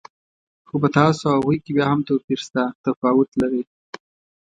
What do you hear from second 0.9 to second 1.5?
تاسو او